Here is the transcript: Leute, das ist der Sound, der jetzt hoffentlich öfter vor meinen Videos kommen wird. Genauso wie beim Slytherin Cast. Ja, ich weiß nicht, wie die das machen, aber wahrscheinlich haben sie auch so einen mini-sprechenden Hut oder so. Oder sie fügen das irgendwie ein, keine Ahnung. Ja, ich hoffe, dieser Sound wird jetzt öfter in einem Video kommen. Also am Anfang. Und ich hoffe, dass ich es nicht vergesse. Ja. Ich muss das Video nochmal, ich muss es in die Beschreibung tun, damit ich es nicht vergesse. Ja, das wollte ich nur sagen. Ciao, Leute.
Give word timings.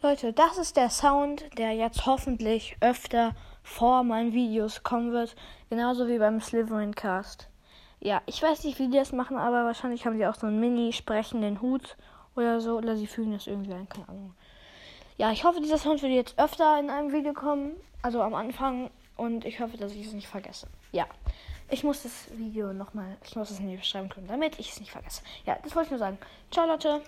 Leute, 0.00 0.32
das 0.32 0.58
ist 0.58 0.76
der 0.76 0.90
Sound, 0.90 1.44
der 1.58 1.72
jetzt 1.72 2.06
hoffentlich 2.06 2.76
öfter 2.80 3.34
vor 3.64 4.04
meinen 4.04 4.32
Videos 4.32 4.84
kommen 4.84 5.10
wird. 5.10 5.34
Genauso 5.70 6.06
wie 6.06 6.18
beim 6.18 6.40
Slytherin 6.40 6.94
Cast. 6.94 7.48
Ja, 7.98 8.22
ich 8.26 8.40
weiß 8.40 8.62
nicht, 8.62 8.78
wie 8.78 8.86
die 8.86 8.96
das 8.96 9.10
machen, 9.10 9.36
aber 9.36 9.64
wahrscheinlich 9.64 10.06
haben 10.06 10.16
sie 10.16 10.24
auch 10.24 10.36
so 10.36 10.46
einen 10.46 10.60
mini-sprechenden 10.60 11.60
Hut 11.60 11.96
oder 12.36 12.60
so. 12.60 12.76
Oder 12.76 12.94
sie 12.94 13.08
fügen 13.08 13.32
das 13.32 13.48
irgendwie 13.48 13.74
ein, 13.74 13.88
keine 13.88 14.08
Ahnung. 14.08 14.34
Ja, 15.16 15.32
ich 15.32 15.42
hoffe, 15.42 15.60
dieser 15.60 15.78
Sound 15.78 16.00
wird 16.00 16.12
jetzt 16.12 16.38
öfter 16.38 16.78
in 16.78 16.90
einem 16.90 17.12
Video 17.12 17.32
kommen. 17.32 17.72
Also 18.00 18.22
am 18.22 18.34
Anfang. 18.34 18.90
Und 19.16 19.44
ich 19.44 19.58
hoffe, 19.58 19.78
dass 19.78 19.90
ich 19.90 20.06
es 20.06 20.12
nicht 20.12 20.28
vergesse. 20.28 20.68
Ja. 20.92 21.06
Ich 21.70 21.82
muss 21.82 22.04
das 22.04 22.28
Video 22.36 22.72
nochmal, 22.72 23.16
ich 23.24 23.34
muss 23.34 23.50
es 23.50 23.58
in 23.58 23.68
die 23.68 23.76
Beschreibung 23.76 24.10
tun, 24.10 24.24
damit 24.28 24.60
ich 24.60 24.70
es 24.70 24.78
nicht 24.78 24.92
vergesse. 24.92 25.22
Ja, 25.44 25.58
das 25.64 25.74
wollte 25.74 25.86
ich 25.86 25.90
nur 25.90 25.98
sagen. 25.98 26.18
Ciao, 26.52 26.68
Leute. 26.68 27.02